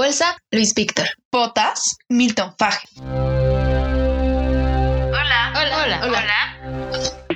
Bolsa, 0.00 0.34
Luis 0.50 0.72
Víctor. 0.72 1.10
Botas, 1.30 1.98
Milton 2.08 2.54
Faje. 2.58 2.88
Hola. 3.02 3.52
Hola. 5.54 5.84
Hola. 5.84 6.00
Hola. 6.06 6.56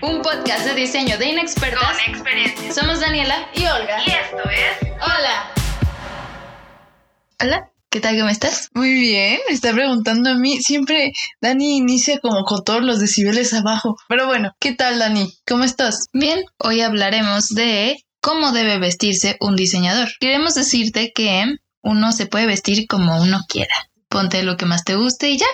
Un 0.00 0.22
podcast 0.22 0.64
de 0.64 0.74
diseño 0.74 1.18
de 1.18 1.26
inexpertas. 1.26 1.82
Con 1.82 2.14
experiencia. 2.14 2.72
Somos 2.72 3.00
Daniela 3.00 3.50
Y 3.52 3.66
Olga. 3.66 4.02
Y 4.06 4.10
esto 4.12 4.48
es 4.48 4.78
Hola. 4.94 5.52
Hola. 7.42 7.70
¿Qué 7.90 8.00
tal? 8.00 8.16
¿Cómo 8.16 8.30
estás? 8.30 8.70
Muy 8.72 8.94
bien, 8.94 9.40
me 9.46 9.54
está 9.54 9.74
preguntando 9.74 10.30
a 10.30 10.34
mí. 10.34 10.62
Siempre 10.62 11.12
Dani 11.42 11.76
inicia 11.76 12.18
como 12.18 12.44
con 12.44 12.64
todos 12.64 12.82
los 12.82 12.98
decibeles 12.98 13.52
abajo. 13.52 13.96
Pero 14.08 14.26
bueno, 14.26 14.52
¿qué 14.58 14.72
tal, 14.72 14.98
Dani? 14.98 15.30
¿Cómo 15.46 15.64
estás? 15.64 16.06
Bien, 16.14 16.42
hoy 16.56 16.80
hablaremos 16.80 17.48
de 17.48 17.98
cómo 18.22 18.52
debe 18.52 18.78
vestirse 18.78 19.36
un 19.38 19.54
diseñador. 19.54 20.08
Queremos 20.18 20.54
decirte 20.54 21.12
que 21.14 21.56
uno 21.84 22.12
se 22.12 22.26
puede 22.26 22.46
vestir 22.46 22.86
como 22.88 23.20
uno 23.20 23.40
quiera. 23.48 23.74
Ponte 24.08 24.42
lo 24.42 24.56
que 24.56 24.66
más 24.66 24.84
te 24.84 24.96
guste 24.96 25.30
y 25.30 25.38
ya. 25.38 25.46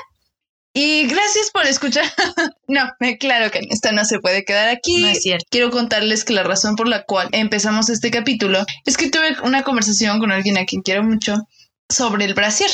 Y 0.73 1.07
gracias 1.07 1.51
por 1.53 1.67
escuchar. 1.67 2.05
no, 2.69 2.83
claro 3.19 3.51
que 3.51 3.61
esto 3.71 3.91
no 3.93 4.05
se 4.05 4.21
puede 4.21 4.45
quedar 4.45 4.69
aquí. 4.69 4.99
No 4.99 5.09
es 5.09 5.23
cierto. 5.23 5.45
Quiero 5.51 5.71
contarles 5.71 6.25
que 6.25 6.33
la 6.33 6.45
razón 6.45 6.77
por 6.77 6.87
la 6.87 7.05
cual 7.05 7.29
empezamos 7.33 7.89
este 7.89 8.11
capítulo 8.11 8.65
es 8.87 8.97
que 8.97 9.11
tuve 9.11 9.37
una 9.43 9.63
conversación 9.63 10.21
con 10.21 10.31
alguien 10.31 10.59
a 10.59 10.65
quien 10.65 10.83
quiero 10.83 11.03
mucho 11.03 11.37
sobre 11.89 12.25
el 12.25 12.35
brasier. 12.35 12.71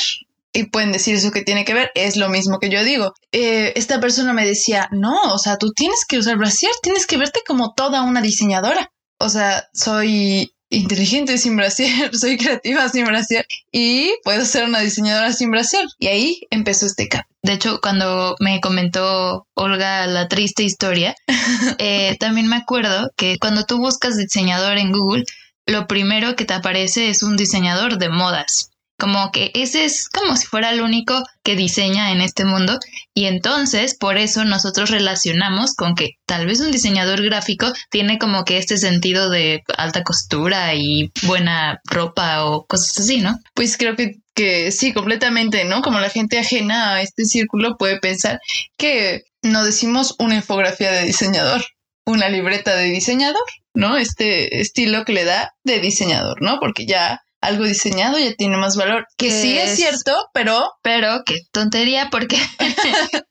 Y 0.52 0.64
pueden 0.64 0.92
decir 0.92 1.14
eso 1.14 1.32
que 1.32 1.42
tiene 1.42 1.64
que 1.64 1.74
ver, 1.74 1.90
es 1.94 2.16
lo 2.16 2.30
mismo 2.30 2.58
que 2.58 2.70
yo 2.70 2.82
digo. 2.82 3.12
Eh, 3.30 3.74
esta 3.76 4.00
persona 4.00 4.32
me 4.32 4.46
decía, 4.46 4.88
no, 4.90 5.34
o 5.34 5.38
sea, 5.38 5.58
tú 5.58 5.72
tienes 5.72 6.04
que 6.08 6.18
usar 6.18 6.38
brasier, 6.38 6.72
tienes 6.82 7.06
que 7.06 7.18
verte 7.18 7.40
como 7.46 7.74
toda 7.74 8.02
una 8.02 8.22
diseñadora. 8.22 8.90
O 9.18 9.28
sea, 9.28 9.68
soy 9.74 10.52
inteligente 10.70 11.38
sin 11.38 11.56
brasier, 11.56 12.10
soy 12.16 12.36
creativa 12.36 12.88
sin 12.88 13.04
brasier 13.04 13.46
y 13.70 14.12
puedo 14.24 14.44
ser 14.44 14.64
una 14.64 14.80
diseñadora 14.80 15.32
sin 15.32 15.50
brasier. 15.50 15.86
Y 15.98 16.08
ahí 16.08 16.40
empezó 16.50 16.86
este 16.86 17.08
cap. 17.08 17.26
De 17.42 17.52
hecho, 17.52 17.80
cuando 17.80 18.36
me 18.40 18.60
comentó 18.60 19.46
Olga 19.54 20.06
la 20.06 20.28
triste 20.28 20.64
historia, 20.64 21.14
eh, 21.78 22.16
también 22.18 22.48
me 22.48 22.56
acuerdo 22.56 23.10
que 23.16 23.38
cuando 23.38 23.64
tú 23.64 23.78
buscas 23.78 24.16
diseñador 24.16 24.78
en 24.78 24.92
Google, 24.92 25.24
lo 25.66 25.86
primero 25.86 26.36
que 26.36 26.44
te 26.44 26.54
aparece 26.54 27.08
es 27.08 27.22
un 27.22 27.36
diseñador 27.36 27.98
de 27.98 28.08
modas. 28.08 28.70
Como 28.98 29.30
que 29.30 29.50
ese 29.54 29.84
es 29.84 30.08
como 30.08 30.36
si 30.36 30.46
fuera 30.46 30.70
el 30.70 30.80
único 30.80 31.22
que 31.42 31.54
diseña 31.54 32.12
en 32.12 32.20
este 32.22 32.44
mundo 32.44 32.78
y 33.12 33.26
entonces 33.26 33.94
por 33.94 34.16
eso 34.16 34.44
nosotros 34.44 34.90
relacionamos 34.90 35.74
con 35.74 35.94
que 35.94 36.12
tal 36.24 36.46
vez 36.46 36.60
un 36.60 36.70
diseñador 36.70 37.22
gráfico 37.22 37.72
tiene 37.90 38.18
como 38.18 38.44
que 38.44 38.56
este 38.56 38.78
sentido 38.78 39.28
de 39.28 39.62
alta 39.76 40.02
costura 40.02 40.74
y 40.74 41.12
buena 41.22 41.80
ropa 41.84 42.44
o 42.46 42.64
cosas 42.66 42.98
así, 42.98 43.20
¿no? 43.20 43.38
Pues 43.54 43.76
creo 43.76 43.96
que, 43.96 44.16
que 44.34 44.72
sí, 44.72 44.92
completamente, 44.92 45.64
¿no? 45.64 45.82
Como 45.82 46.00
la 46.00 46.10
gente 46.10 46.38
ajena 46.38 46.94
a 46.94 47.02
este 47.02 47.26
círculo 47.26 47.76
puede 47.76 47.98
pensar 48.00 48.40
que 48.78 49.24
no 49.42 49.64
decimos 49.64 50.14
una 50.18 50.36
infografía 50.36 50.90
de 50.90 51.04
diseñador, 51.04 51.64
una 52.06 52.28
libreta 52.28 52.74
de 52.76 52.84
diseñador, 52.84 53.44
¿no? 53.74 53.96
Este 53.96 54.60
estilo 54.60 55.04
que 55.04 55.12
le 55.12 55.24
da 55.24 55.54
de 55.64 55.80
diseñador, 55.80 56.40
¿no? 56.40 56.58
Porque 56.60 56.86
ya 56.86 57.20
algo 57.46 57.64
diseñado 57.64 58.18
ya 58.18 58.34
tiene 58.34 58.56
más 58.56 58.76
valor. 58.76 59.06
Que 59.16 59.30
sí 59.30 59.56
es 59.58 59.70
Es- 59.70 59.76
cierto, 59.76 60.28
pero 60.32 60.64
Pero 60.82 61.22
qué 61.24 61.36
tontería 61.52 62.08
porque 62.10 62.36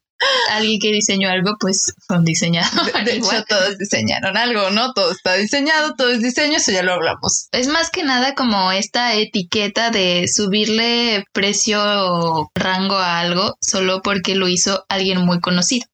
alguien 0.52 0.80
que 0.80 0.92
diseñó 0.92 1.30
algo 1.30 1.56
pues 1.60 1.94
fue 2.08 2.18
un 2.18 2.26
diseñador. 2.26 3.04
de, 3.04 3.18
hecho 3.18 3.44
todos 3.50 3.78
diseñaron 3.78 4.38
algo, 4.38 4.70
¿no? 4.72 4.94
Todo 4.94 5.12
está 5.12 5.36
diseñado, 5.36 5.96
todo 5.96 6.10
es 6.10 6.22
diseño, 6.22 6.58
eso 6.58 6.72
ya 6.72 6.84
lo 6.84 6.94
hablamos. 6.94 7.48
Es 7.52 7.68
más 7.68 7.90
que 7.90 8.04
nada 8.04 8.34
como 8.34 8.72
esta 8.72 9.14
etiqueta 9.14 9.92
de 9.92 10.28
subirle 10.28 11.26
precio 11.34 11.82
o 11.82 12.52
rango 12.56 12.96
a 12.96 13.20
algo 13.20 13.56
solo 13.62 14.02
porque 14.02 14.36
lo 14.36 14.48
hizo 14.48 14.86
alguien 14.90 15.26
muy 15.26 15.40
conocido. 15.40 15.86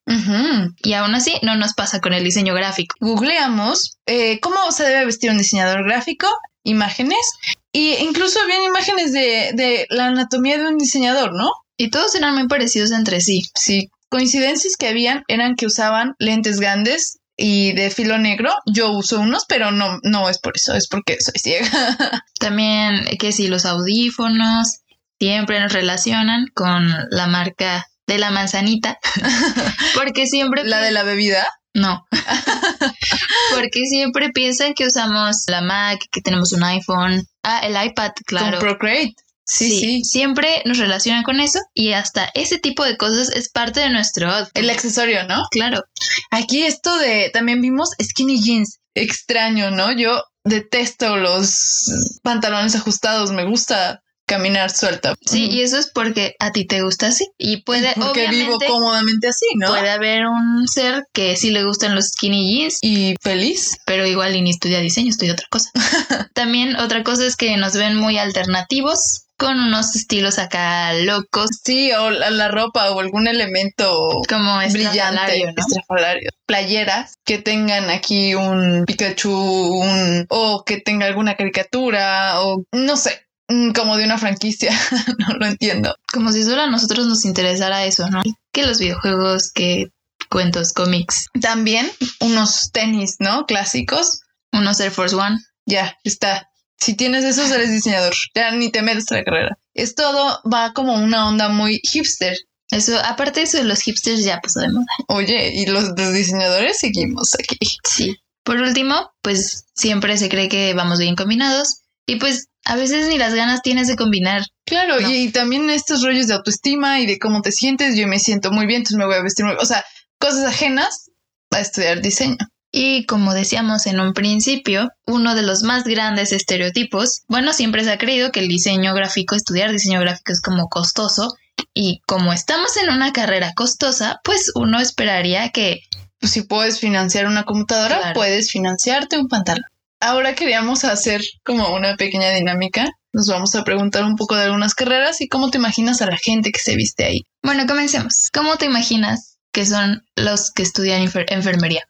Y 0.84 0.94
aún 0.94 1.16
así 1.16 1.34
no 1.42 1.56
nos 1.56 1.74
pasa 1.74 2.02
con 2.02 2.14
el 2.14 2.24
diseño 2.24 2.54
gráfico. 2.54 2.96
googleamos 3.00 3.98
eh, 4.06 4.40
cómo 4.42 4.72
se 4.72 4.84
debe 4.84 5.06
vestir 5.06 5.32
un 5.32 5.38
diseñador 5.38 5.86
gráfico, 5.86 6.28
imágenes, 6.64 7.32
e 7.72 8.04
incluso 8.04 8.40
habían 8.42 8.64
imágenes 8.64 9.14
de, 9.14 9.52
de 9.54 9.88
la 9.90 10.08
anatomía 10.08 10.58
de 10.58 10.68
un 10.68 10.78
diseñador, 10.78 11.34
¿no? 11.34 11.50
Y 11.78 11.90
todos 11.90 12.14
eran 12.16 12.36
muy 12.36 12.48
parecidos 12.48 12.92
entre 12.92 13.22
sí. 13.22 13.44
Sí, 13.56 13.90
coincidencias 14.12 14.76
que 14.78 14.90
habían 14.90 15.24
eran 15.28 15.56
que 15.56 15.66
usaban 15.66 16.16
lentes 16.20 16.60
grandes 16.60 17.20
y 17.38 17.72
de 17.72 17.90
filo 17.90 18.20
negro. 18.20 18.54
Yo 18.68 18.92
uso 18.92 19.20
unos, 19.20 19.46
pero 19.48 19.72
no, 19.72 20.00
no 20.04 20.30
es 20.30 20.38
por 20.38 20.56
eso, 20.56 20.76
es 20.76 20.88
porque 20.88 21.18
soy 21.20 21.40
ciega. 21.40 21.70
También 22.40 23.06
que 23.18 23.32
si 23.32 23.48
los 23.48 23.66
audífonos 23.66 24.82
siempre 25.20 25.60
nos 25.60 25.72
relacionan 25.72 26.46
con 26.54 26.94
la 27.10 27.28
marca 27.28 27.88
de 28.06 28.20
la 28.20 28.32
manzanita. 28.32 29.00
Porque 29.96 30.28
siempre... 30.28 30.64
la 30.66 30.82
de 30.82 30.92
la 30.92 31.04
bebida. 31.04 31.48
No. 31.74 32.06
Porque 33.56 33.86
siempre 33.86 34.30
piensan 34.32 34.74
que 34.74 34.88
usamos 34.88 35.44
la 35.48 35.62
Mac, 35.62 36.00
que 36.12 36.22
tenemos 36.22 36.52
un 36.52 36.64
iPhone. 36.64 37.24
Ah, 37.44 37.62
el 37.64 37.82
iPad, 37.82 38.12
claro. 38.26 38.60
Con 38.60 38.68
Procreate. 38.68 39.16
Sí, 39.46 39.70
sí. 39.80 40.04
Siempre 40.04 40.62
nos 40.66 40.78
relacionan 40.78 41.24
con 41.24 41.40
eso 41.40 41.60
y 41.74 41.94
hasta 41.94 42.30
ese 42.36 42.58
tipo 42.60 42.84
de 42.86 42.98
cosas 42.98 43.30
es 43.36 43.50
parte 43.50 43.80
de 43.82 43.90
nuestro 43.90 44.30
outfit. 44.32 44.56
El 44.58 44.70
accesorio, 44.70 45.28
¿no? 45.28 45.44
Claro. 45.52 45.84
Aquí 46.30 46.64
esto 46.64 46.96
de, 46.98 47.30
también 47.34 47.62
vimos 47.62 47.90
skinny 48.02 48.42
jeans. 48.42 48.80
Extraño, 48.94 49.72
¿no? 49.72 49.92
Yo 49.94 50.24
detesto 50.44 51.18
los 51.18 52.20
pantalones 52.24 52.76
ajustados, 52.76 53.32
me 53.32 53.46
gusta 53.46 54.02
caminar 54.28 54.70
suelta. 54.72 55.14
Sí, 55.26 55.46
Ujú. 55.48 55.54
y 55.56 55.62
eso 55.62 55.78
es 55.78 55.92
porque 55.94 56.36
a 56.40 56.52
ti 56.54 56.66
te 56.66 56.82
gusta 56.82 57.08
así. 57.08 57.28
Y 57.38 57.64
puede, 57.64 57.94
porque 57.96 58.30
vivo 58.30 58.58
cómodamente 58.66 59.28
así, 59.28 59.46
¿no? 59.56 59.68
puede 59.68 59.90
haber 59.90 60.26
un 60.28 60.68
ser 60.70 61.04
que 61.14 61.36
sí 61.36 61.52
le 61.52 61.66
gustan 61.66 61.96
los 61.96 62.10
skinny 62.10 62.50
jeans, 62.54 62.78
Y 62.82 63.16
feliz. 63.22 63.78
pero 63.86 64.06
igual 64.08 64.34
y 64.36 64.42
ni 64.42 64.52
estudia 64.52 64.80
diseño, 64.80 65.10
estudia 65.10 65.34
otra 65.34 65.48
cosa. 65.50 65.70
También 66.34 66.78
otra 66.78 67.04
cosa 67.04 67.26
es 67.26 67.36
que 67.36 67.58
nos 67.58 67.74
ven 67.74 67.98
muy 67.98 68.18
alternativos, 68.18 69.24
con 69.42 69.60
unos 69.60 69.96
estilos 69.96 70.38
acá 70.38 70.94
locos, 70.94 71.50
Sí, 71.64 71.92
o 71.94 72.12
la, 72.12 72.30
la 72.30 72.48
ropa 72.48 72.92
o 72.92 73.00
algún 73.00 73.28
elemento 73.28 74.22
como 74.30 74.58
brillante, 74.72 75.46
¿no? 75.46 75.54
estrafalario. 75.58 76.30
Playeras 76.46 77.16
que 77.26 77.40
tengan 77.40 77.90
aquí 77.90 78.36
un 78.36 78.86
Pikachu, 78.86 79.32
un, 79.32 80.28
o 80.30 80.64
que 80.64 80.80
tenga 80.80 81.08
alguna 81.08 81.36
caricatura, 81.36 82.40
o 82.42 82.64
no 82.72 82.96
sé, 82.96 83.26
mm, 83.48 83.72
como 83.72 83.98
de 83.98 84.06
una 84.06 84.20
franquicia. 84.20 84.72
no 85.18 85.34
lo 85.40 85.48
entiendo. 85.48 85.96
Como 86.14 86.32
si 86.32 86.44
solo 86.44 86.62
a 86.62 86.68
nosotros 86.68 87.08
nos 87.08 87.26
interesara 87.26 87.86
eso, 87.86 88.08
¿no? 88.12 88.22
Que 88.54 88.64
los 88.64 88.78
videojuegos, 88.78 89.52
que 89.52 89.90
cuentos, 90.30 90.72
cómics, 90.72 91.30
También 91.42 91.90
unos 92.20 92.70
tenis, 92.72 93.16
¿no? 93.18 93.48
Clásicos. 93.48 94.22
unos 94.52 94.80
Air 94.80 94.92
Force 94.92 95.16
One. 95.16 95.40
Ya, 95.66 95.98
está. 96.04 96.51
Si 96.82 96.96
tienes 96.96 97.24
esos, 97.24 97.52
eres 97.52 97.72
diseñador. 97.72 98.14
Ya 98.36 98.52
ni 98.52 98.72
te 98.72 98.82
metes 98.82 99.12
a 99.12 99.16
la 99.16 99.24
carrera. 99.24 99.58
Es 99.74 99.94
todo, 99.96 100.42
va 100.52 100.74
como 100.74 100.96
una 100.96 101.28
onda 101.30 101.48
muy 101.50 101.80
hipster. 101.84 102.36
Eso, 102.72 102.98
aparte 103.04 103.42
de 103.42 103.46
eso, 103.46 103.62
los 103.64 103.82
hipsters 103.82 104.24
ya 104.24 104.40
pasó 104.42 104.62
de 104.62 104.70
moda. 104.70 104.86
Oye, 105.08 105.52
y 105.54 105.66
los, 105.68 105.90
los 105.98 106.14
diseñadores 106.14 106.80
seguimos 106.80 107.36
aquí. 107.36 107.58
Sí. 107.88 108.16
Por 108.44 108.58
último, 108.58 109.12
pues 109.22 109.66
siempre 109.76 110.18
se 110.18 110.28
cree 110.30 110.50
que 110.50 110.74
vamos 110.74 110.98
bien 110.98 111.16
combinados 111.16 111.84
y 112.08 112.16
pues 112.16 112.48
a 112.66 112.76
veces 112.76 113.08
ni 113.08 113.18
las 113.20 113.36
ganas 113.36 113.62
tienes 113.62 113.88
de 113.88 113.96
combinar. 113.96 114.42
Claro, 114.66 115.00
No. 115.00 115.10
y, 115.12 115.16
y 115.26 115.32
también 115.32 115.70
estos 115.70 116.02
rollos 116.04 116.28
de 116.28 116.34
autoestima 116.34 117.00
y 117.00 117.06
de 117.06 117.20
cómo 117.20 117.42
te 117.42 117.52
sientes. 117.52 117.96
Yo 117.96 118.08
me 118.08 118.18
siento 118.20 118.52
muy 118.52 118.66
bien, 118.66 118.78
entonces 118.80 118.98
me 118.98 119.06
voy 119.06 119.16
a 119.16 119.22
vestir 119.22 119.46
muy 119.46 119.56
O 119.60 119.66
sea, 119.66 119.84
cosas 120.18 120.46
ajenas 120.46 121.12
a 121.52 121.60
estudiar 121.60 122.02
diseño. 122.02 122.38
Y 122.72 123.06
como 123.06 123.34
decíamos 123.34 123.86
en 123.86 124.00
un 124.00 124.14
principio, 124.14 124.90
uno 125.06 125.36
de 125.36 125.42
los 125.42 125.64
más 125.64 125.84
grandes 125.84 126.32
estereotipos, 126.32 127.22
bueno, 127.28 127.52
siempre 127.54 127.84
se 127.84 127.92
ha 127.92 127.98
creído 127.98 128.32
que 128.32 128.40
el 128.40 128.48
diseño 128.48 128.94
gráfico, 128.94 129.36
estudiar 129.36 129.72
diseño 129.72 130.00
gráfico 130.00 130.32
es 130.32 130.42
como 130.42 130.70
costoso 130.70 131.34
y 131.74 132.00
como 132.08 132.32
estamos 132.34 132.78
en 132.78 132.90
una 132.94 133.12
carrera 133.12 133.52
costosa, 133.56 134.20
pues 134.24 134.52
uno 134.56 134.80
esperaría 134.80 135.50
que 135.50 135.82
Pues 136.20 136.34
si 136.34 136.44
puedes 136.44 136.80
financiar 136.80 137.26
una 137.26 137.44
computadora, 137.46 137.98
Claro. 137.98 138.14
puedes 138.14 138.52
financiarte 138.52 139.18
un 139.18 139.28
pantalón. 139.28 139.64
Ahora 140.00 140.36
queríamos 140.36 140.84
hacer 140.86 141.22
como 141.44 141.74
una 141.76 141.96
pequeña 141.98 142.30
dinámica. 142.30 142.90
Nos 143.12 143.26
vamos 143.28 143.54
a 143.56 143.64
preguntar 143.64 144.04
un 144.06 144.16
poco 144.16 144.36
de 144.36 144.44
algunas 144.46 144.76
carreras 144.76 145.20
y 145.22 145.28
cómo 145.28 145.50
te 145.50 145.58
imaginas 145.58 146.02
a 146.02 146.06
la 146.06 146.18
gente 146.18 146.52
que 146.52 146.60
se 146.60 146.76
viste 146.76 147.06
ahí. 147.06 147.24
Bueno, 147.44 147.66
comencemos. 147.68 148.30
¿Cómo 148.34 148.56
te 148.58 148.66
imaginas 148.66 149.38
que 149.52 149.66
son 149.66 150.04
los 150.16 150.52
que 150.52 150.62
estudian 150.64 151.02
enfer- 151.06 151.26
enfermería? 151.30 151.84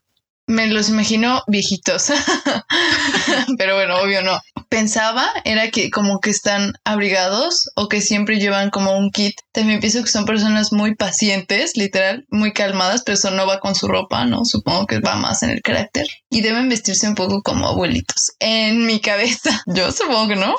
Me 0.47 0.67
los 0.67 0.89
imagino 0.89 1.43
viejitos. 1.47 2.07
Pero 3.57 3.75
bueno, 3.75 3.95
obvio 4.01 4.21
no. 4.21 4.39
Pensaba 4.69 5.27
era 5.45 5.69
que 5.69 5.89
como 5.89 6.19
que 6.19 6.29
están 6.29 6.73
abrigados 6.83 7.69
o 7.75 7.87
que 7.87 8.01
siempre 8.01 8.39
llevan 8.39 8.69
como 8.69 8.97
un 8.97 9.11
kit. 9.11 9.35
También 9.53 9.79
pienso 9.79 10.03
que 10.03 10.09
son 10.09 10.25
personas 10.25 10.73
muy 10.73 10.95
pacientes, 10.95 11.77
literal, 11.77 12.25
muy 12.29 12.53
calmadas, 12.53 13.03
pero 13.05 13.15
eso 13.15 13.31
no 13.31 13.45
va 13.45 13.59
con 13.59 13.75
su 13.75 13.87
ropa, 13.87 14.25
¿no? 14.25 14.45
Supongo 14.45 14.87
que 14.87 14.99
va 14.99 15.15
más 15.15 15.43
en 15.43 15.51
el 15.51 15.61
carácter. 15.61 16.07
Y 16.29 16.41
deben 16.41 16.69
vestirse 16.69 17.07
un 17.07 17.15
poco 17.15 17.41
como 17.41 17.67
abuelitos. 17.67 18.31
En 18.39 18.85
mi 18.85 18.99
cabeza. 18.99 19.61
Yo 19.67 19.91
supongo 19.91 20.29
que 20.29 20.35
no. 20.35 20.55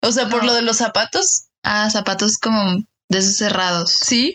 O 0.00 0.12
sea, 0.12 0.28
por 0.28 0.44
lo 0.44 0.54
de 0.54 0.62
los 0.62 0.76
zapatos, 0.76 1.48
Ah, 1.62 1.90
zapatos 1.90 2.38
como 2.38 2.76
de 3.08 3.18
esos 3.18 3.36
cerrados. 3.36 3.92
Sí. 3.92 4.34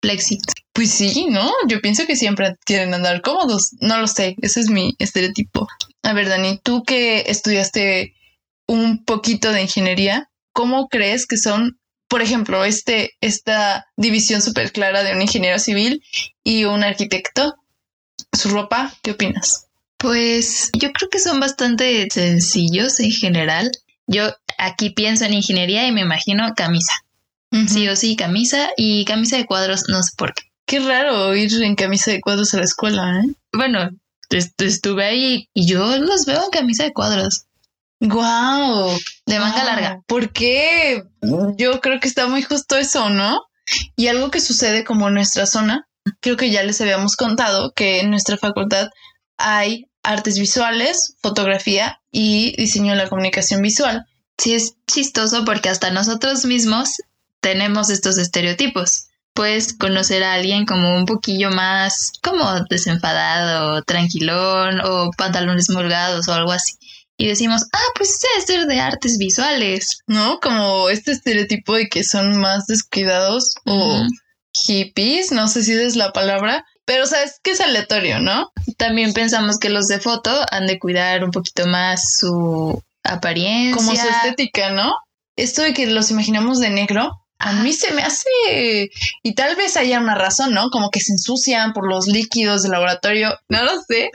Flexi. 0.00 0.38
Pues 0.72 0.90
sí, 0.90 1.26
¿no? 1.28 1.50
Yo 1.68 1.80
pienso 1.80 2.06
que 2.06 2.16
siempre 2.16 2.56
quieren 2.64 2.94
andar 2.94 3.20
cómodos. 3.20 3.72
No 3.80 3.98
lo 3.98 4.06
sé, 4.06 4.36
ese 4.40 4.60
es 4.60 4.68
mi 4.68 4.94
estereotipo. 4.98 5.68
A 6.02 6.12
ver, 6.14 6.28
Dani, 6.28 6.58
tú 6.62 6.82
que 6.82 7.24
estudiaste 7.26 8.14
un 8.66 9.04
poquito 9.04 9.52
de 9.52 9.62
ingeniería, 9.62 10.30
¿cómo 10.52 10.88
crees 10.88 11.26
que 11.26 11.36
son, 11.36 11.78
por 12.08 12.22
ejemplo, 12.22 12.64
este, 12.64 13.12
esta 13.20 13.86
división 13.96 14.40
súper 14.40 14.72
clara 14.72 15.02
de 15.02 15.14
un 15.14 15.20
ingeniero 15.20 15.58
civil 15.58 16.02
y 16.42 16.64
un 16.64 16.82
arquitecto? 16.82 17.54
Su 18.32 18.48
ropa, 18.48 18.94
¿qué 19.02 19.10
opinas? 19.10 19.66
Pues 19.98 20.70
yo 20.72 20.90
creo 20.92 21.10
que 21.10 21.18
son 21.18 21.38
bastante 21.38 22.08
sencillos 22.10 22.98
en 22.98 23.12
general. 23.12 23.70
Yo 24.06 24.32
aquí 24.58 24.90
pienso 24.90 25.26
en 25.26 25.34
ingeniería 25.34 25.86
y 25.86 25.92
me 25.92 26.00
imagino 26.00 26.54
camisa. 26.56 26.92
Sí 27.68 27.86
o 27.88 27.96
sí, 27.96 28.16
camisa 28.16 28.70
y 28.78 29.04
camisa 29.04 29.36
de 29.36 29.44
cuadros, 29.44 29.82
no 29.88 30.02
sé 30.02 30.12
por 30.16 30.32
qué. 30.32 30.51
Qué 30.72 30.80
raro 30.80 31.36
ir 31.36 31.52
en 31.62 31.74
camisa 31.74 32.12
de 32.12 32.22
cuadros 32.22 32.54
a 32.54 32.56
la 32.56 32.64
escuela, 32.64 33.20
¿eh? 33.20 33.34
Bueno, 33.52 33.90
estuve 34.30 35.04
ahí 35.04 35.50
y 35.52 35.66
yo 35.66 35.98
los 35.98 36.24
veo 36.24 36.44
en 36.44 36.50
camisa 36.50 36.84
de 36.84 36.94
cuadros. 36.94 37.44
Guau, 38.00 38.98
de 39.26 39.38
manga 39.38 39.64
larga. 39.64 40.00
¿Por 40.06 40.32
qué? 40.32 41.04
Yo 41.58 41.82
creo 41.82 42.00
que 42.00 42.08
está 42.08 42.26
muy 42.26 42.40
justo 42.40 42.78
eso, 42.78 43.10
¿no? 43.10 43.42
Y 43.96 44.06
algo 44.06 44.30
que 44.30 44.40
sucede 44.40 44.82
como 44.82 45.08
en 45.08 45.14
nuestra 45.14 45.44
zona, 45.44 45.86
creo 46.20 46.38
que 46.38 46.50
ya 46.50 46.62
les 46.62 46.80
habíamos 46.80 47.16
contado 47.16 47.74
que 47.74 48.00
en 48.00 48.08
nuestra 48.08 48.38
facultad 48.38 48.88
hay 49.36 49.90
artes 50.02 50.38
visuales, 50.38 51.16
fotografía 51.20 52.00
y 52.10 52.56
diseño 52.56 52.92
de 52.92 52.96
la 52.96 53.10
comunicación 53.10 53.60
visual. 53.60 54.06
Sí, 54.38 54.54
es 54.54 54.76
chistoso 54.90 55.44
porque 55.44 55.68
hasta 55.68 55.90
nosotros 55.90 56.46
mismos 56.46 56.94
tenemos 57.42 57.90
estos 57.90 58.16
estereotipos. 58.16 59.08
Puedes 59.34 59.72
conocer 59.72 60.22
a 60.24 60.34
alguien 60.34 60.66
como 60.66 60.96
un 60.96 61.06
poquillo 61.06 61.50
más 61.50 62.12
como 62.22 62.44
desenfadado, 62.68 63.82
tranquilón 63.82 64.80
o 64.84 65.10
pantalones 65.16 65.70
molgados 65.70 66.28
o 66.28 66.32
algo 66.32 66.52
así. 66.52 66.74
Y 67.16 67.26
decimos, 67.28 67.62
ah, 67.72 67.92
pues 67.96 68.20
es 68.36 68.46
ser 68.46 68.66
de 68.66 68.80
artes 68.80 69.16
visuales. 69.18 70.00
¿No? 70.06 70.40
Como 70.40 70.88
este 70.88 71.12
estereotipo 71.12 71.74
de 71.74 71.88
que 71.88 72.04
son 72.04 72.38
más 72.38 72.66
descuidados 72.66 73.54
o 73.64 74.02
hippies, 74.52 75.32
no 75.32 75.48
sé 75.48 75.62
si 75.62 75.72
es 75.72 75.96
la 75.96 76.12
palabra, 76.12 76.64
pero 76.84 77.06
sabes 77.06 77.40
que 77.42 77.52
es 77.52 77.60
aleatorio, 77.60 78.18
¿no? 78.18 78.52
También 78.76 79.12
pensamos 79.12 79.58
que 79.58 79.70
los 79.70 79.86
de 79.86 80.00
foto 80.00 80.30
han 80.50 80.66
de 80.66 80.78
cuidar 80.78 81.24
un 81.24 81.30
poquito 81.30 81.66
más 81.66 82.16
su 82.18 82.82
apariencia. 83.04 83.76
Como 83.76 83.96
su 83.96 84.08
estética, 84.08 84.70
¿no? 84.70 84.92
Esto 85.36 85.62
de 85.62 85.72
que 85.72 85.86
los 85.86 86.10
imaginamos 86.10 86.58
de 86.58 86.70
negro, 86.70 87.21
a 87.42 87.52
mí 87.54 87.72
se 87.72 87.92
me 87.92 88.02
hace, 88.02 88.88
y 89.22 89.34
tal 89.34 89.56
vez 89.56 89.76
haya 89.76 89.98
una 89.98 90.14
razón, 90.14 90.54
¿no? 90.54 90.70
Como 90.70 90.90
que 90.90 91.00
se 91.00 91.12
ensucian 91.12 91.72
por 91.72 91.88
los 91.88 92.06
líquidos 92.06 92.62
del 92.62 92.72
laboratorio, 92.72 93.36
no 93.48 93.64
lo 93.64 93.82
sé, 93.82 94.10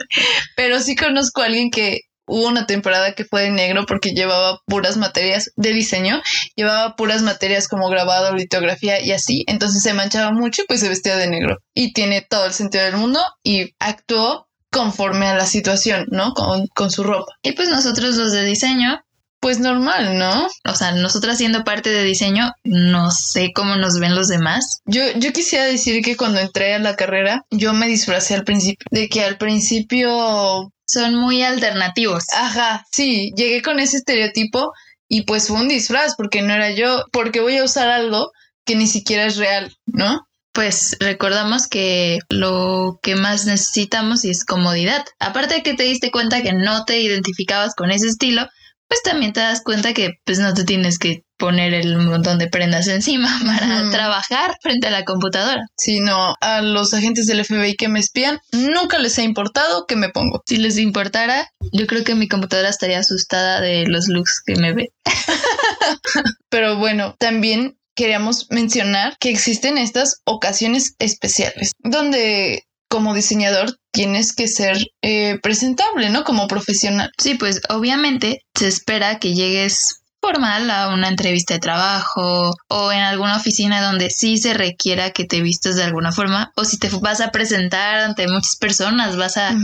pero 0.56 0.80
sí 0.80 0.96
conozco 0.96 1.42
a 1.42 1.46
alguien 1.46 1.70
que 1.70 2.00
hubo 2.26 2.46
una 2.48 2.66
temporada 2.66 3.12
que 3.12 3.24
fue 3.24 3.42
de 3.42 3.50
negro 3.50 3.84
porque 3.86 4.12
llevaba 4.12 4.60
puras 4.66 4.96
materias 4.96 5.50
de 5.56 5.72
diseño, 5.72 6.22
llevaba 6.56 6.96
puras 6.96 7.22
materias 7.22 7.68
como 7.68 7.88
grabado, 7.90 8.34
litografía 8.34 9.00
y 9.00 9.12
así, 9.12 9.44
entonces 9.46 9.82
se 9.82 9.92
manchaba 9.92 10.32
mucho 10.32 10.62
y 10.62 10.66
pues 10.66 10.80
se 10.80 10.88
vestía 10.88 11.16
de 11.16 11.28
negro 11.28 11.58
y 11.74 11.92
tiene 11.92 12.26
todo 12.28 12.46
el 12.46 12.54
sentido 12.54 12.84
del 12.84 12.96
mundo 12.96 13.20
y 13.42 13.74
actuó 13.78 14.48
conforme 14.70 15.26
a 15.26 15.36
la 15.36 15.46
situación, 15.46 16.06
¿no? 16.10 16.32
Con, 16.32 16.66
con 16.74 16.90
su 16.90 17.02
ropa. 17.02 17.32
Y 17.42 17.52
pues 17.52 17.68
nosotros 17.68 18.16
los 18.16 18.32
de 18.32 18.44
diseño 18.44 19.00
pues 19.40 19.60
normal, 19.60 20.18
¿no? 20.18 20.48
O 20.64 20.74
sea, 20.74 20.92
nosotras 20.92 21.38
siendo 21.38 21.64
parte 21.64 21.90
de 21.90 22.04
diseño, 22.04 22.52
no 22.64 23.10
sé 23.10 23.50
cómo 23.54 23.76
nos 23.76 23.98
ven 24.00 24.14
los 24.14 24.28
demás. 24.28 24.80
Yo, 24.84 25.02
yo 25.16 25.32
quisiera 25.32 25.64
decir 25.64 26.02
que 26.02 26.16
cuando 26.16 26.40
entré 26.40 26.74
a 26.74 26.78
la 26.78 26.96
carrera, 26.96 27.44
yo 27.50 27.72
me 27.72 27.86
disfracé 27.86 28.34
al 28.34 28.44
principio, 28.44 28.86
de 28.90 29.08
que 29.08 29.22
al 29.22 29.38
principio 29.38 30.72
son 30.86 31.14
muy 31.14 31.42
alternativos. 31.42 32.24
Ajá, 32.34 32.84
sí, 32.90 33.32
llegué 33.36 33.62
con 33.62 33.78
ese 33.78 33.98
estereotipo 33.98 34.72
y 35.08 35.22
pues 35.22 35.48
fue 35.48 35.58
un 35.58 35.68
disfraz 35.68 36.14
porque 36.16 36.42
no 36.42 36.52
era 36.52 36.70
yo, 36.70 37.04
porque 37.12 37.40
voy 37.40 37.58
a 37.58 37.64
usar 37.64 37.88
algo 37.88 38.32
que 38.64 38.74
ni 38.74 38.86
siquiera 38.86 39.24
es 39.26 39.36
real, 39.36 39.74
¿no? 39.86 40.26
Pues 40.52 40.96
recordamos 40.98 41.68
que 41.68 42.18
lo 42.28 42.98
que 43.02 43.14
más 43.14 43.46
necesitamos 43.46 44.24
es 44.24 44.44
comodidad. 44.44 45.04
Aparte 45.20 45.54
de 45.54 45.62
que 45.62 45.74
te 45.74 45.84
diste 45.84 46.10
cuenta 46.10 46.42
que 46.42 46.52
no 46.52 46.84
te 46.84 47.00
identificabas 47.00 47.74
con 47.74 47.90
ese 47.90 48.08
estilo, 48.08 48.48
pues 48.88 49.02
también 49.02 49.32
te 49.32 49.40
das 49.40 49.62
cuenta 49.62 49.92
que 49.92 50.18
pues 50.24 50.38
no 50.38 50.52
te 50.54 50.64
tienes 50.64 50.98
que 50.98 51.24
poner 51.36 51.72
el 51.72 51.96
montón 51.98 52.38
de 52.38 52.48
prendas 52.48 52.88
encima 52.88 53.28
para 53.46 53.90
trabajar 53.90 54.56
frente 54.60 54.88
a 54.88 54.90
la 54.90 55.04
computadora. 55.04 55.66
Si 55.76 56.00
no, 56.00 56.34
a 56.40 56.62
los 56.62 56.92
agentes 56.92 57.26
del 57.26 57.44
FBI 57.44 57.76
que 57.76 57.88
me 57.88 58.00
espían, 58.00 58.40
nunca 58.52 58.98
les 58.98 59.18
ha 59.18 59.22
importado 59.22 59.86
que 59.86 59.96
me 59.96 60.08
pongo. 60.08 60.42
Si 60.46 60.56
les 60.56 60.78
importara, 60.78 61.50
yo 61.72 61.86
creo 61.86 62.04
que 62.04 62.14
mi 62.14 62.28
computadora 62.28 62.68
estaría 62.68 62.98
asustada 62.98 63.60
de 63.60 63.86
los 63.86 64.08
looks 64.08 64.42
que 64.44 64.56
me 64.56 64.72
ve. 64.72 64.92
Pero 66.48 66.76
bueno, 66.76 67.14
también 67.18 67.78
queríamos 67.94 68.46
mencionar 68.50 69.16
que 69.18 69.30
existen 69.30 69.76
estas 69.76 70.22
ocasiones 70.24 70.94
especiales 71.00 71.72
donde 71.80 72.67
como 72.88 73.14
diseñador 73.14 73.78
tienes 73.92 74.32
que 74.32 74.48
ser 74.48 74.78
eh, 75.02 75.38
presentable, 75.42 76.10
¿no? 76.10 76.24
Como 76.24 76.48
profesional. 76.48 77.10
Sí, 77.18 77.34
pues 77.34 77.60
obviamente 77.68 78.42
se 78.54 78.68
espera 78.68 79.18
que 79.18 79.34
llegues 79.34 80.02
formal 80.20 80.70
a 80.70 80.92
una 80.92 81.08
entrevista 81.08 81.54
de 81.54 81.60
trabajo 81.60 82.54
o 82.68 82.92
en 82.92 83.00
alguna 83.00 83.36
oficina 83.36 83.82
donde 83.82 84.10
sí 84.10 84.38
se 84.38 84.52
requiera 84.54 85.10
que 85.10 85.24
te 85.24 85.42
vistas 85.42 85.76
de 85.76 85.84
alguna 85.84 86.12
forma 86.12 86.52
o 86.56 86.64
si 86.64 86.78
te 86.78 86.88
vas 87.00 87.20
a 87.20 87.30
presentar 87.30 88.00
ante 88.00 88.26
muchas 88.26 88.56
personas, 88.56 89.16
vas 89.16 89.36
a... 89.36 89.54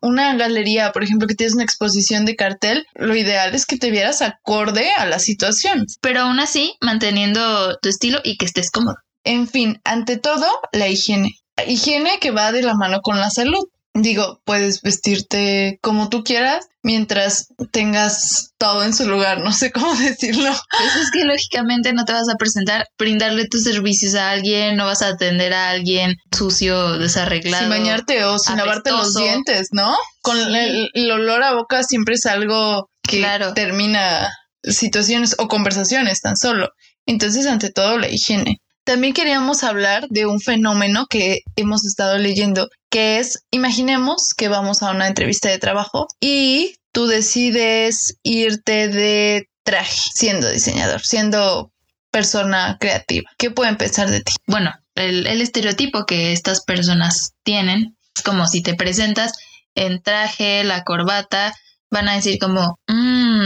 Una 0.00 0.34
galería, 0.36 0.92
por 0.92 1.04
ejemplo, 1.04 1.26
que 1.26 1.34
tienes 1.34 1.54
una 1.54 1.64
exposición 1.64 2.24
de 2.24 2.36
cartel, 2.36 2.86
lo 2.94 3.16
ideal 3.16 3.54
es 3.54 3.66
que 3.66 3.78
te 3.78 3.90
vieras 3.90 4.22
acorde 4.22 4.90
a 4.92 5.06
la 5.06 5.18
situación. 5.18 5.86
Pero 6.00 6.22
aún 6.22 6.40
así, 6.40 6.74
manteniendo 6.80 7.78
tu 7.78 7.88
estilo 7.88 8.20
y 8.22 8.36
que 8.36 8.44
estés 8.44 8.70
cómodo. 8.70 8.96
En 9.24 9.48
fin, 9.48 9.80
ante 9.84 10.18
todo, 10.18 10.46
la 10.72 10.88
higiene 10.88 11.38
higiene 11.66 12.18
que 12.20 12.30
va 12.30 12.52
de 12.52 12.62
la 12.62 12.74
mano 12.74 13.00
con 13.00 13.20
la 13.20 13.30
salud. 13.30 13.64
Digo, 13.96 14.40
puedes 14.44 14.82
vestirte 14.82 15.78
como 15.80 16.08
tú 16.08 16.24
quieras 16.24 16.66
mientras 16.82 17.48
tengas 17.72 18.52
todo 18.58 18.84
en 18.84 18.92
su 18.92 19.08
lugar, 19.08 19.42
no 19.42 19.52
sé 19.52 19.72
cómo 19.72 19.94
decirlo. 19.96 20.50
Pues 20.78 20.96
es 20.96 21.10
que 21.12 21.24
lógicamente 21.24 21.92
no 21.92 22.04
te 22.04 22.12
vas 22.12 22.28
a 22.28 22.36
presentar, 22.36 22.86
brindarle 22.98 23.46
tus 23.48 23.62
servicios 23.64 24.14
a 24.14 24.30
alguien, 24.30 24.76
no 24.76 24.84
vas 24.84 25.02
a 25.02 25.08
atender 25.08 25.52
a 25.52 25.70
alguien 25.70 26.16
sucio, 26.36 26.98
desarreglado. 26.98 27.62
Sin 27.62 27.70
bañarte 27.70 28.24
o 28.24 28.38
sin 28.38 28.56
lavarte 28.56 28.90
los 28.90 29.14
dientes, 29.14 29.68
¿no? 29.72 29.96
Con 30.22 30.36
el, 30.38 31.10
olor 31.10 31.42
a 31.42 31.54
boca 31.54 31.82
siempre 31.82 32.14
es 32.14 32.26
algo 32.26 32.90
que 33.02 33.24
termina 33.54 34.30
situaciones 34.62 35.36
o 35.38 35.48
conversaciones 35.48 36.20
tan 36.20 36.36
solo. 36.36 36.70
Entonces, 37.06 37.46
ante 37.46 37.70
todo, 37.70 37.98
la 37.98 38.08
higiene. 38.08 38.60
También 38.84 39.14
queríamos 39.14 39.64
hablar 39.64 40.06
de 40.10 40.26
un 40.26 40.40
fenómeno 40.40 41.06
que 41.08 41.40
hemos 41.56 41.86
estado 41.86 42.18
leyendo, 42.18 42.68
que 42.90 43.18
es, 43.18 43.44
imaginemos 43.50 44.34
que 44.36 44.48
vamos 44.48 44.82
a 44.82 44.90
una 44.90 45.08
entrevista 45.08 45.48
de 45.48 45.58
trabajo 45.58 46.06
y 46.20 46.76
tú 46.92 47.06
decides 47.06 48.18
irte 48.22 48.88
de 48.88 49.48
traje 49.64 50.10
siendo 50.14 50.50
diseñador, 50.50 51.00
siendo 51.00 51.72
persona 52.10 52.76
creativa. 52.78 53.30
¿Qué 53.38 53.50
pueden 53.50 53.76
pensar 53.76 54.10
de 54.10 54.20
ti? 54.20 54.34
Bueno, 54.46 54.72
el, 54.94 55.40
estereotipo 55.40 56.04
que 56.04 56.32
estas 56.32 56.62
personas 56.62 57.32
tienen 57.42 57.96
es 58.14 58.22
como 58.22 58.46
si 58.46 58.62
te 58.62 58.74
presentas 58.74 59.32
en 59.74 60.02
traje, 60.02 60.62
la 60.62 60.84
corbata, 60.84 61.54
van 61.90 62.08
a 62.08 62.14
decir 62.14 62.38
como, 62.38 62.78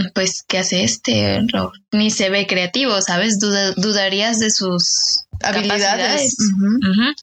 mmm, 0.03 0.13
pues, 0.15 0.45
¿qué 0.47 0.59
hace 0.59 0.85
este? 0.85 1.41
ni 1.93 2.11
se 2.11 2.31
ve 2.31 2.47
creativo, 2.47 3.01
¿sabes? 3.01 3.39
dudarías 3.39 4.39
de 4.39 4.51
sus 4.51 5.25
habilidades. 5.43 6.37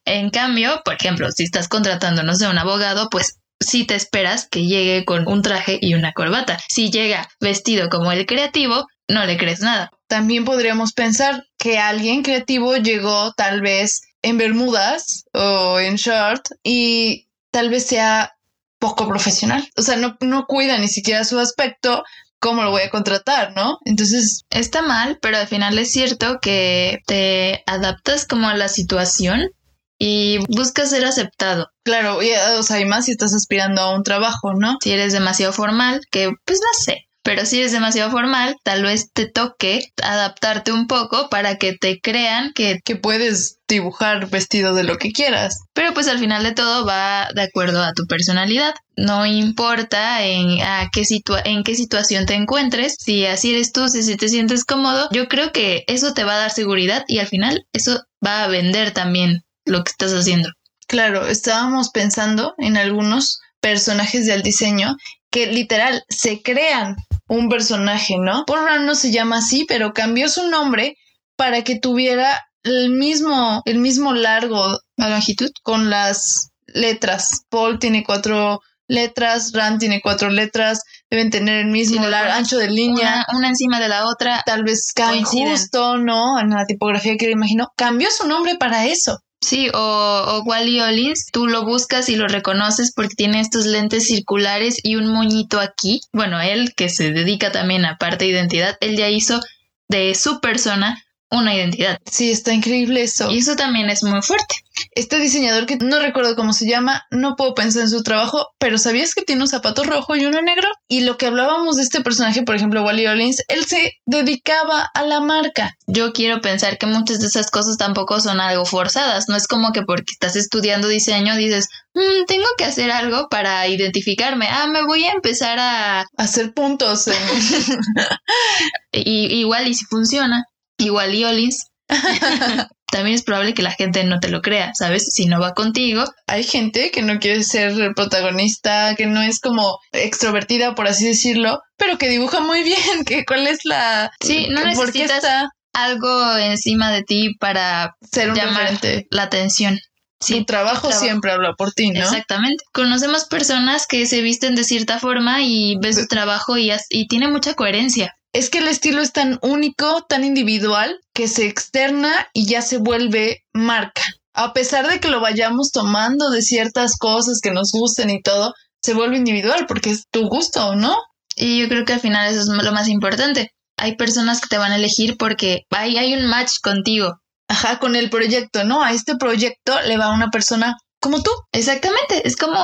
En 0.06 0.30
cambio, 0.30 0.82
por 0.84 0.96
ejemplo, 0.96 1.32
si 1.32 1.44
estás 1.44 1.68
contratando, 1.68 2.24
no 2.24 2.36
sé, 2.36 2.48
un 2.48 2.58
abogado, 2.58 3.10
pues 3.10 3.38
sí 3.60 3.86
te 3.86 3.96
esperas 3.96 4.48
que 4.50 4.66
llegue 4.66 5.06
con 5.06 5.28
un 5.28 5.42
traje 5.42 5.80
y 5.82 5.94
una 5.94 6.14
corbata. 6.14 6.60
Si 6.68 6.92
llega 6.92 7.30
vestido 7.40 7.90
como 7.90 8.12
el 8.12 8.26
creativo, 8.26 8.88
no 9.08 9.26
le 9.26 9.38
crees 9.38 9.62
nada. 9.62 9.92
También 10.08 10.46
podríamos 10.46 10.94
pensar 10.94 11.46
que 11.58 11.80
alguien 11.80 12.24
creativo 12.24 12.76
llegó 12.78 13.34
tal 13.34 13.62
vez 13.62 14.02
en 14.22 14.38
bermudas 14.38 15.26
o 15.34 15.80
en 15.80 15.96
short 15.96 16.48
y 16.64 17.28
tal 17.52 17.70
vez 17.70 17.86
sea 17.86 18.36
poco 18.80 19.08
profesional. 19.08 19.68
O 19.78 19.82
sea, 19.82 19.96
no, 19.96 20.18
no 20.22 20.46
cuida 20.46 20.78
ni 20.78 20.88
siquiera 20.88 21.24
su 21.24 21.40
aspecto 21.40 22.04
¿cómo 22.40 22.64
lo 22.64 22.72
voy 22.72 22.82
a 22.84 22.90
contratar, 22.90 23.54
no? 23.56 23.78
Entonces... 23.86 24.44
Está 24.50 24.82
mal, 24.82 25.20
pero 25.22 25.38
al 25.38 25.48
final 25.48 25.78
es 25.78 25.92
cierto 25.92 26.40
que 26.42 27.00
te 27.08 27.64
adaptas 27.68 28.26
como 28.26 28.48
a 28.48 28.56
la 28.56 28.68
situación 28.68 29.50
y 29.98 30.40
buscas 30.50 30.90
ser 30.90 31.06
aceptado. 31.06 31.68
Claro, 31.84 32.22
y, 32.22 32.32
o 32.58 32.64
sea, 32.64 32.80
y 32.80 32.86
más 32.86 33.06
si 33.06 33.12
estás 33.12 33.34
aspirando 33.34 33.82
a 33.82 33.96
un 33.96 34.04
trabajo, 34.04 34.54
¿no? 34.54 34.78
Si 34.82 34.92
eres 34.92 35.14
demasiado 35.14 35.54
formal, 35.54 36.02
que 36.12 36.32
pues 36.46 36.60
no 36.60 36.84
sé. 36.84 37.08
Pero 37.26 37.44
si 37.48 37.58
eres 37.58 37.72
demasiado 37.72 38.12
formal, 38.12 38.56
tal 38.62 38.84
vez 38.84 39.12
te 39.12 39.26
toque 39.26 39.92
adaptarte 40.04 40.72
un 40.72 40.86
poco 40.86 41.28
para 41.28 41.58
que 41.58 41.74
te 41.74 42.00
crean 42.00 42.52
que... 42.54 42.82
Que 42.86 42.96
puedes 42.96 43.58
dibujar 43.68 44.30
vestido 44.30 44.76
de 44.76 44.84
lo 44.84 44.98
que 44.98 45.12
quieras. 45.12 45.64
Pero 45.74 45.92
pues 45.96 46.08
al 46.08 46.20
final 46.20 46.44
de 46.44 46.52
todo 46.52 46.86
va 46.86 47.30
de 47.34 47.42
acuerdo 47.42 47.82
a 47.82 47.94
tu 47.94 48.06
personalidad. 48.06 48.76
No 48.96 49.26
importa 49.26 50.24
en, 50.24 50.62
a 50.62 50.92
qué 50.94 51.04
en 51.46 51.64
qué 51.64 51.74
situación 51.74 52.28
te 52.28 52.36
encuentres, 52.36 52.96
si 53.00 53.26
así 53.26 53.56
eres 53.56 53.72
tú, 53.72 53.88
si 53.88 54.16
te 54.18 54.30
sientes 54.30 54.64
cómodo, 54.64 55.10
yo 55.12 55.28
creo 55.28 55.52
que 55.52 55.84
eso 55.88 56.14
te 56.14 56.26
va 56.26 56.36
a 56.36 56.38
dar 56.38 56.52
seguridad 56.52 57.06
y 57.08 57.18
al 57.18 57.28
final 57.28 57.66
eso 57.74 58.04
va 58.24 58.44
a 58.44 58.48
vender 58.48 58.92
también 58.92 59.42
lo 59.66 59.84
que 59.84 59.90
estás 59.90 60.12
haciendo. 60.12 60.50
Claro, 60.88 61.26
estábamos 61.26 61.90
pensando 61.90 62.54
en 62.60 62.78
algunos 62.78 63.40
personajes 63.60 64.28
del 64.28 64.44
diseño 64.44 64.96
que 65.32 65.48
literal 65.48 66.04
se 66.08 66.42
crean 66.42 66.96
un 67.28 67.50
personaje, 67.50 68.18
¿no? 68.18 68.46
Por 68.46 68.60
no 68.82 68.96
se 68.96 69.12
llama 69.12 69.38
así, 69.38 69.66
pero 69.68 69.94
cambió 69.94 70.30
su 70.30 70.50
nombre 70.50 70.98
para 71.36 71.64
que 71.64 71.80
tuviera 71.80 72.46
el 72.64 72.90
mismo, 72.90 73.62
el 73.66 73.80
mismo 73.80 74.14
largo, 74.14 74.80
la 74.98 75.10
longitud, 75.10 75.50
con 75.64 75.90
las 75.90 76.50
letras. 76.68 77.46
Paul 77.50 77.80
tiene 77.80 78.04
cuatro 78.04 78.62
letras, 78.88 79.52
Rand 79.54 79.80
tiene 79.80 80.02
cuatro 80.02 80.30
letras, 80.30 80.84
deben 81.10 81.30
tener 81.30 81.62
el 81.62 81.68
mismo 81.68 82.04
ancho 82.06 82.58
de 82.58 82.70
línea. 82.70 83.26
Una, 83.34 83.50
encima 83.50 83.80
de 83.80 83.90
la 83.90 84.08
otra. 84.08 84.42
Tal 84.46 84.64
vez 84.64 84.94
justo, 85.24 85.98
¿no? 85.98 86.40
En 86.40 86.50
la 86.50 86.66
tipografía 86.66 87.18
que 87.18 87.28
le 87.28 87.34
imagino. 87.34 87.68
Cambió 87.76 88.10
su 88.12 88.28
nombre 88.28 88.56
para 88.56 88.86
eso. 88.86 89.20
Sí, 89.46 89.70
o, 89.76 89.78
o 89.78 90.42
Wally 90.42 90.82
Olis, 90.82 91.28
tú 91.32 91.46
lo 91.46 91.64
buscas 91.66 92.10
y 92.10 92.16
lo 92.16 92.28
reconoces 92.28 92.92
porque 92.92 93.14
tiene 93.14 93.40
estos 93.40 93.68
lentes 93.68 94.08
circulares 94.08 94.80
y 94.82 94.96
un 94.96 95.06
moñito 95.06 95.60
aquí. 95.60 96.02
Bueno, 96.12 96.42
él 96.42 96.74
que 96.74 96.90
se 96.90 97.12
dedica 97.12 97.52
también 97.52 97.86
a 97.86 98.00
parte 98.00 98.26
de 98.26 98.32
identidad, 98.32 98.76
él 98.82 98.98
ya 98.98 99.08
hizo 99.12 99.40
de 99.88 100.16
su 100.16 100.40
persona 100.40 101.05
una 101.38 101.56
identidad. 101.56 102.00
Sí, 102.10 102.32
está 102.32 102.54
increíble 102.54 103.04
eso. 103.04 103.32
Y 103.32 103.40
eso 103.40 103.56
también 103.56 103.90
es 103.90 104.04
muy 104.04 104.22
fuerte. 104.22 104.56
Este 104.92 105.20
diseñador 105.20 105.66
que 105.66 105.78
no 105.78 106.00
recuerdo 106.00 106.36
cómo 106.36 106.52
se 106.54 106.68
llama, 106.68 107.06
no 107.10 107.36
puedo 107.36 107.54
pensar 107.54 107.84
en 107.84 107.90
su 107.90 108.04
trabajo, 108.04 108.50
pero 108.60 108.78
¿sabías 108.78 109.16
que 109.16 109.24
tiene 109.24 109.42
un 109.42 109.48
zapato 109.48 109.84
rojo 109.84 110.16
y 110.16 110.26
uno 110.26 110.42
negro? 110.42 110.68
Y 110.88 111.02
lo 111.02 111.18
que 111.18 111.28
hablábamos 111.28 111.78
de 111.78 111.84
este 111.84 112.02
personaje, 112.02 112.44
por 112.44 112.56
ejemplo, 112.56 112.84
Wally 112.84 113.08
Ollins, 113.08 113.44
él 113.48 113.66
se 113.66 113.94
dedicaba 114.06 114.90
a 114.94 115.04
la 115.04 115.22
marca. 115.22 115.78
Yo 115.88 116.14
quiero 116.14 116.42
pensar 116.42 116.78
que 116.78 116.88
muchas 116.88 117.20
de 117.20 117.28
esas 117.28 117.52
cosas 117.52 117.78
tampoco 117.78 118.20
son 118.20 118.40
algo 118.40 118.66
forzadas. 118.66 119.30
No 119.30 119.36
es 119.36 119.48
como 119.48 119.72
que 119.72 119.84
porque 119.84 120.12
estás 120.12 120.36
estudiando 120.36 120.88
diseño 120.88 121.36
dices, 121.36 121.70
mm, 121.94 122.26
tengo 122.28 122.48
que 122.58 122.66
hacer 122.66 122.92
algo 122.92 123.28
para 123.30 123.68
identificarme. 123.68 124.48
Ah, 124.50 124.68
me 124.68 124.86
voy 124.86 125.06
a 125.06 125.14
empezar 125.14 125.58
a 125.60 126.06
hacer 126.18 126.54
puntos. 126.54 127.06
y, 128.92 129.40
igual 129.40 129.68
y 129.68 129.74
si 129.74 129.86
funciona 129.86 130.46
igual 130.78 131.14
y 131.16 131.24
Olins, 131.24 131.68
también 132.92 133.16
es 133.16 133.24
probable 133.24 133.54
que 133.54 133.62
la 133.62 133.72
gente 133.72 134.04
no 134.04 134.20
te 134.20 134.30
lo 134.30 134.42
crea, 134.42 134.72
¿sabes? 134.74 135.08
Si 135.14 135.26
no 135.26 135.40
va 135.40 135.54
contigo. 135.54 136.04
Hay 136.28 136.44
gente 136.44 136.92
que 136.92 137.02
no 137.02 137.20
quiere 137.20 137.44
ser 137.44 137.94
protagonista, 137.96 138.96
que 138.96 139.06
no 139.06 139.22
es 139.22 139.40
como 139.40 139.80
extrovertida, 139.92 140.76
por 140.76 140.88
así 140.88 141.06
decirlo, 141.06 141.62
pero 141.78 141.98
que 141.98 142.10
dibuja 142.10 142.40
muy 142.40 142.64
bien, 142.64 143.06
que 143.06 143.26
cuál 143.26 143.48
es 143.48 143.60
la... 143.66 144.12
Sí, 144.22 144.48
no 144.50 144.64
necesitas 144.64 145.26
algo 145.74 146.38
encima 146.38 146.92
de 146.92 147.04
ti 147.04 147.36
para 147.40 147.96
ser 148.10 148.30
un 148.30 148.36
llamar 148.36 148.80
la 149.10 149.24
atención. 149.24 149.78
Sí, 150.22 150.40
tu 150.40 150.46
trabajo, 150.46 150.92
siempre 150.94 151.32
habla 151.32 151.54
por 151.58 151.74
ti, 151.74 151.92
¿no? 151.92 152.00
Exactamente. 152.00 152.64
Conocemos 152.72 153.26
personas 153.26 153.86
que 153.86 154.06
se 154.06 154.22
visten 154.22 154.56
de 154.56 154.64
cierta 154.64 155.00
forma 155.00 155.42
y 155.42 155.78
ves 155.82 155.98
su 155.98 156.08
trabajo 156.08 156.58
y, 156.58 156.72
y 156.90 157.08
tiene 157.08 157.28
mucha 157.28 157.54
coherencia 157.54 158.16
es 158.36 158.50
que 158.50 158.58
el 158.58 158.68
estilo 158.68 159.02
es 159.02 159.14
tan 159.14 159.40
único, 159.42 160.02
tan 160.10 160.26
individual, 160.26 161.00
que 161.14 161.30
se 161.30 161.46
externa 161.46 162.28
y 162.34 162.46
ya 162.46 162.62
se 162.62 162.80
vuelve 162.80 163.46
marca. 163.54 164.02
A 164.34 164.52
pesar 164.52 164.90
de 164.90 165.00
que 165.00 165.08
lo 165.08 165.22
vayamos 165.22 165.72
tomando 165.72 166.30
de 166.30 166.42
ciertas 166.42 166.98
cosas 166.98 167.40
que 167.42 167.52
nos 167.52 167.72
gusten 167.72 168.10
y 168.10 168.22
todo, 168.22 168.54
se 168.84 168.94
vuelve 168.94 169.16
individual 169.16 169.68
porque 169.70 169.92
es 169.92 170.10
tu 170.12 170.28
gusto, 170.28 170.76
¿no? 170.76 170.98
Y 171.38 171.62
yo 171.62 171.70
creo 171.70 171.86
que 171.86 171.94
al 171.94 172.02
final 172.02 172.30
eso 172.30 172.42
es 172.42 172.48
lo 172.48 172.72
más 172.74 172.90
importante. 172.90 173.52
Hay 173.78 173.96
personas 173.96 174.42
que 174.42 174.50
te 174.50 174.58
van 174.58 174.74
a 174.74 174.76
elegir 174.76 175.16
porque 175.16 175.62
hay, 175.70 175.96
hay 175.96 176.14
un 176.14 176.26
match 176.26 176.60
contigo. 176.62 177.22
Ajá, 177.48 177.80
con 177.80 177.96
el 177.96 178.10
proyecto, 178.10 178.66
¿no? 178.66 178.84
A 178.84 178.92
este 178.92 179.16
proyecto 179.16 179.82
le 179.84 179.96
va 179.96 180.14
una 180.14 180.30
persona 180.30 180.76
como 181.06 181.22
tú. 181.22 181.30
Exactamente, 181.52 182.28
es 182.28 182.36
como 182.36 182.58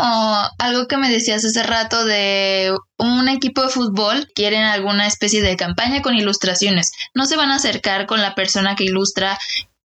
algo 0.57 0.87
que 0.87 0.97
me 0.97 1.11
decías 1.11 1.45
hace 1.45 1.61
rato 1.61 2.05
de 2.05 2.75
un 2.97 3.29
equipo 3.29 3.61
de 3.61 3.69
fútbol, 3.69 4.27
quieren 4.33 4.63
alguna 4.63 5.05
especie 5.05 5.43
de 5.43 5.55
campaña 5.55 6.01
con 6.01 6.15
ilustraciones. 6.15 6.91
No 7.13 7.27
se 7.27 7.35
van 7.35 7.51
a 7.51 7.57
acercar 7.57 8.07
con 8.07 8.19
la 8.19 8.33
persona 8.33 8.75
que 8.75 8.85
ilustra 8.85 9.37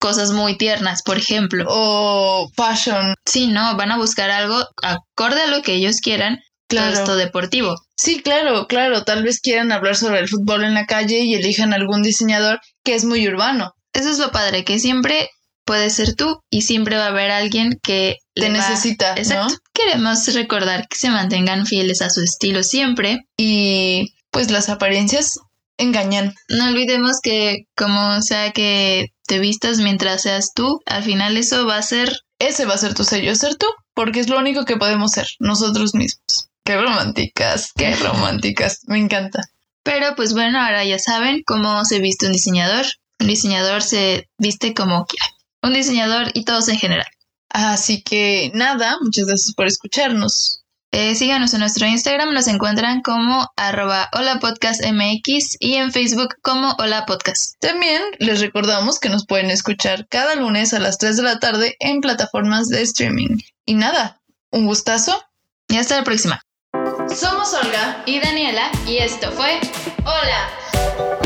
cosas 0.00 0.32
muy 0.32 0.58
tiernas, 0.58 1.02
por 1.04 1.16
ejemplo. 1.16 1.64
O 1.68 2.50
fashion. 2.56 3.14
Sí, 3.24 3.46
no, 3.46 3.76
van 3.76 3.92
a 3.92 3.98
buscar 3.98 4.30
algo 4.30 4.56
acorde 4.82 5.42
a 5.42 5.46
lo 5.46 5.62
que 5.62 5.74
ellos 5.74 6.00
quieran. 6.00 6.40
Claro. 6.68 6.92
Esto 6.92 7.14
deportivo. 7.14 7.76
Sí, 7.96 8.20
claro, 8.20 8.66
claro. 8.66 9.04
Tal 9.04 9.22
vez 9.22 9.40
quieran 9.40 9.70
hablar 9.70 9.94
sobre 9.94 10.18
el 10.18 10.28
fútbol 10.28 10.64
en 10.64 10.74
la 10.74 10.86
calle 10.86 11.20
y 11.20 11.34
elijan 11.34 11.72
algún 11.72 12.02
diseñador 12.02 12.60
que 12.82 12.96
es 12.96 13.04
muy 13.04 13.28
urbano. 13.28 13.74
Eso 13.92 14.10
es 14.10 14.18
lo 14.18 14.32
padre, 14.32 14.64
que 14.64 14.80
siempre 14.80 15.30
puedes 15.70 15.94
ser 15.94 16.16
tú 16.16 16.40
y 16.50 16.62
siempre 16.62 16.96
va 16.96 17.04
a 17.04 17.10
haber 17.10 17.30
alguien 17.30 17.78
que 17.80 18.16
te 18.40 18.50
necesita. 18.50 19.14
Exacto. 19.16 19.54
Queremos 19.72 20.26
recordar 20.34 20.88
que 20.88 20.96
se 20.96 21.10
mantengan 21.10 21.66
fieles 21.66 22.02
a 22.02 22.10
su 22.10 22.22
estilo 22.22 22.62
siempre 22.62 23.26
y 23.36 24.14
pues 24.30 24.50
las 24.50 24.68
apariencias 24.68 25.38
engañan. 25.78 26.34
No 26.48 26.66
olvidemos 26.68 27.20
que 27.22 27.66
como 27.76 28.20
sea 28.22 28.52
que 28.52 29.12
te 29.26 29.38
vistas 29.38 29.78
mientras 29.78 30.22
seas 30.22 30.52
tú, 30.54 30.80
al 30.86 31.02
final 31.04 31.36
eso 31.36 31.66
va 31.66 31.76
a 31.76 31.82
ser... 31.82 32.20
Ese 32.38 32.64
va 32.64 32.72
a 32.72 32.78
ser 32.78 32.94
tu 32.94 33.04
sello, 33.04 33.34
ser 33.34 33.56
tú, 33.56 33.66
porque 33.92 34.20
es 34.20 34.30
lo 34.30 34.38
único 34.38 34.64
que 34.64 34.78
podemos 34.78 35.10
ser, 35.10 35.26
nosotros 35.40 35.94
mismos. 35.94 36.48
Qué 36.64 36.80
románticas, 36.80 37.72
qué 37.76 37.94
románticas, 38.02 38.80
me 38.86 38.98
encanta. 38.98 39.42
Pero 39.82 40.16
pues 40.16 40.32
bueno, 40.32 40.58
ahora 40.58 40.82
ya 40.84 40.98
saben 40.98 41.42
cómo 41.44 41.84
se 41.84 41.98
viste 41.98 42.26
un 42.26 42.32
diseñador. 42.32 42.86
Un 43.18 43.26
diseñador 43.26 43.82
se 43.82 44.26
viste 44.38 44.72
como 44.72 45.04
quiera 45.04 45.26
un 45.62 45.74
diseñador 45.74 46.30
y 46.34 46.44
todos 46.44 46.68
en 46.68 46.78
general. 46.78 47.06
Así 47.50 48.02
que 48.02 48.50
nada, 48.54 48.96
muchas 49.00 49.26
gracias 49.26 49.54
por 49.54 49.66
escucharnos. 49.66 50.60
Eh, 50.92 51.14
síganos 51.14 51.54
en 51.54 51.60
nuestro 51.60 51.86
Instagram, 51.86 52.34
nos 52.34 52.48
encuentran 52.48 53.00
como 53.00 53.48
arroba 53.56 54.08
hola 54.12 54.40
podcast 54.40 54.82
mx 54.84 55.56
y 55.60 55.74
en 55.74 55.92
Facebook 55.92 56.34
como 56.42 56.74
hola 56.78 57.06
podcast. 57.06 57.54
También 57.60 58.02
les 58.18 58.40
recordamos 58.40 58.98
que 58.98 59.08
nos 59.08 59.24
pueden 59.24 59.50
escuchar 59.50 60.08
cada 60.08 60.34
lunes 60.34 60.74
a 60.74 60.80
las 60.80 60.98
3 60.98 61.16
de 61.16 61.22
la 61.22 61.38
tarde 61.38 61.76
en 61.78 62.00
plataformas 62.00 62.66
de 62.68 62.82
streaming. 62.82 63.38
Y 63.64 63.74
nada, 63.74 64.20
un 64.50 64.66
gustazo 64.66 65.22
y 65.68 65.76
hasta 65.76 65.96
la 65.96 66.02
próxima. 66.02 66.42
Somos 67.14 67.54
Olga 67.54 68.02
y 68.06 68.18
Daniela 68.18 68.70
y 68.86 68.98
esto 68.98 69.30
fue 69.30 69.60
Hola. 70.04 71.19